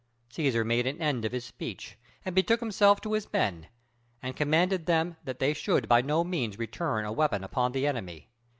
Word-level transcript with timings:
Cæsar 0.31 0.65
made 0.65 0.87
an 0.87 0.99
end 0.99 1.25
of 1.25 1.31
his 1.31 1.45
speech 1.45 1.95
and 2.25 2.33
betook 2.33 2.59
himself 2.59 2.99
to 3.01 3.13
his 3.13 3.31
men; 3.31 3.67
and 4.19 4.35
commanded 4.35 4.87
them 4.87 5.15
that 5.23 5.37
they 5.37 5.53
should 5.53 5.87
by 5.87 6.01
no 6.01 6.23
means 6.23 6.57
return 6.57 7.05
a 7.05 7.11
weapon 7.11 7.43
upon 7.43 7.71
the 7.71 7.85
enemy. 7.85 8.27